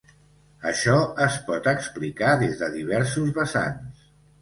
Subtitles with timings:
[0.69, 0.95] Això
[1.27, 4.15] es pot explicar des de diversos vessants.